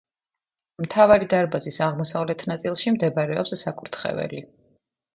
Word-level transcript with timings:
მთავარი 0.85 1.27
დარბაზის 1.33 1.79
აღმოსავლეთ 1.89 2.49
ნაწილში 2.55 2.97
მდებარეობს 2.99 3.57
საკურთხეველი. 3.67 4.47